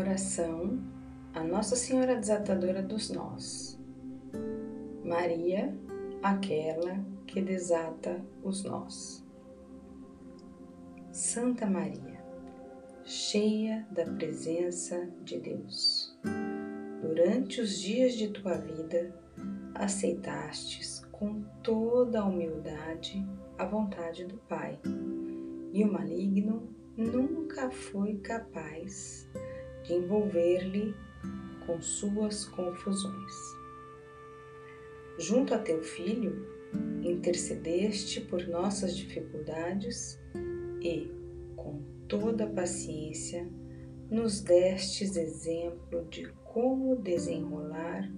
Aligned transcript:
Oração 0.00 0.80
a 1.34 1.44
Nossa 1.44 1.76
Senhora 1.76 2.16
Desatadora 2.16 2.82
dos 2.82 3.10
Nós. 3.10 3.78
Maria, 5.04 5.76
aquela 6.22 7.04
que 7.26 7.42
desata 7.42 8.24
os 8.42 8.64
nós. 8.64 9.22
Santa 11.12 11.66
Maria, 11.66 12.18
cheia 13.04 13.86
da 13.90 14.06
presença 14.06 15.06
de 15.22 15.38
Deus, 15.38 16.18
durante 17.02 17.60
os 17.60 17.78
dias 17.78 18.14
de 18.14 18.28
tua 18.28 18.54
vida, 18.54 19.14
aceitastes 19.74 21.04
com 21.12 21.42
toda 21.62 22.20
a 22.20 22.24
humildade 22.24 23.22
a 23.58 23.66
vontade 23.66 24.24
do 24.24 24.38
Pai, 24.48 24.80
e 25.74 25.84
o 25.84 25.92
maligno 25.92 26.74
nunca 26.96 27.70
foi 27.70 28.16
capaz 28.16 29.28
envolver-lhe 29.94 30.94
com 31.66 31.80
suas 31.80 32.44
confusões. 32.46 33.34
Junto 35.18 35.54
a 35.54 35.58
teu 35.58 35.82
filho, 35.82 36.46
intercedeste 37.02 38.20
por 38.22 38.46
nossas 38.48 38.96
dificuldades 38.96 40.18
e, 40.80 41.10
com 41.56 41.82
toda 42.08 42.46
paciência, 42.46 43.48
nos 44.10 44.40
destes 44.40 45.16
exemplo 45.16 46.04
de 46.08 46.26
como 46.44 46.96
desenrolar 46.96 48.10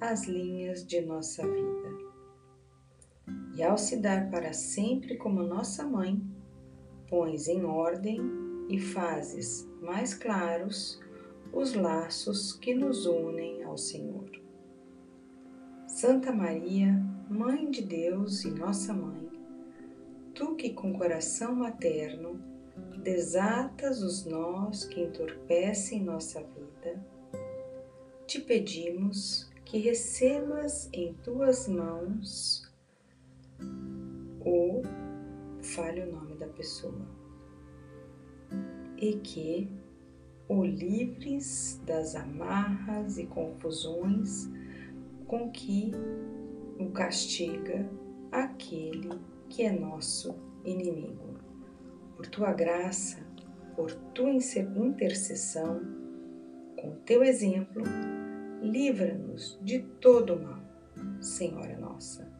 as 0.00 0.26
linhas 0.26 0.86
de 0.86 1.00
nossa 1.00 1.42
vida. 1.42 1.96
E 3.56 3.62
ao 3.62 3.78
se 3.78 3.96
dar 3.96 4.30
para 4.30 4.52
sempre 4.52 5.16
como 5.16 5.42
nossa 5.42 5.84
mãe, 5.84 6.22
pões 7.08 7.48
em 7.48 7.64
ordem 7.64 8.45
e 8.68 8.78
fazes 8.78 9.68
mais 9.80 10.14
claros 10.14 11.00
os 11.52 11.74
laços 11.74 12.52
que 12.52 12.74
nos 12.74 13.06
unem 13.06 13.62
ao 13.64 13.78
Senhor. 13.78 14.30
Santa 15.86 16.32
Maria, 16.32 16.92
Mãe 17.30 17.70
de 17.70 17.82
Deus 17.82 18.44
e 18.44 18.50
Nossa 18.50 18.92
Mãe, 18.92 19.30
tu 20.34 20.54
que 20.56 20.74
com 20.74 20.92
coração 20.92 21.54
materno 21.54 22.40
desatas 23.02 24.02
os 24.02 24.26
nós 24.26 24.84
que 24.84 25.00
entorpecem 25.00 26.02
nossa 26.02 26.42
vida, 26.42 27.02
te 28.26 28.40
pedimos 28.40 29.50
que 29.64 29.78
recebas 29.78 30.88
em 30.92 31.14
tuas 31.14 31.66
mãos 31.68 32.70
o 34.40 34.82
fale 35.62 36.02
o 36.02 36.12
nome 36.12 36.34
da 36.36 36.46
pessoa 36.48 37.25
e 38.98 39.14
que 39.16 39.68
o 40.48 40.64
livres 40.64 41.80
das 41.84 42.14
amarras 42.14 43.18
e 43.18 43.26
confusões 43.26 44.48
com 45.26 45.50
que 45.50 45.92
o 46.78 46.90
castiga 46.90 47.88
aquele 48.30 49.10
que 49.48 49.62
é 49.62 49.72
nosso 49.72 50.34
inimigo. 50.64 51.36
Por 52.16 52.26
tua 52.26 52.52
graça, 52.52 53.18
por 53.74 53.92
tua 54.14 54.30
intercessão, 54.30 55.80
com 56.76 56.92
teu 57.04 57.22
exemplo, 57.22 57.82
livra-nos 58.62 59.58
de 59.62 59.80
todo 60.00 60.38
mal, 60.38 60.62
Senhora 61.20 61.78
nossa, 61.78 62.30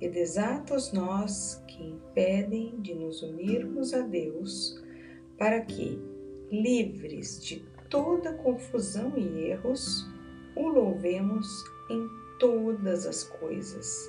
e 0.00 0.08
desata 0.08 0.74
os 0.74 0.92
nós 0.92 1.62
que 1.66 1.82
impedem 1.82 2.80
de 2.80 2.94
nos 2.94 3.22
unirmos 3.22 3.92
a 3.92 4.00
Deus, 4.00 4.82
para 5.40 5.62
que, 5.62 5.98
livres 6.52 7.42
de 7.42 7.64
toda 7.88 8.34
confusão 8.34 9.16
e 9.16 9.46
erros, 9.46 10.06
o 10.54 10.68
louvemos 10.68 11.64
em 11.88 12.06
todas 12.38 13.06
as 13.06 13.24
coisas 13.24 14.06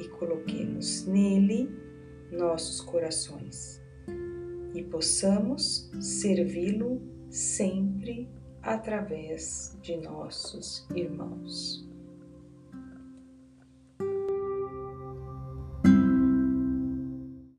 e 0.00 0.08
coloquemos 0.08 1.06
nele 1.06 1.70
nossos 2.32 2.80
corações 2.80 3.80
e 4.74 4.82
possamos 4.82 5.88
servi-lo 6.00 7.00
sempre 7.28 8.28
através 8.60 9.78
de 9.80 9.96
nossos 9.98 10.84
irmãos. 10.96 11.88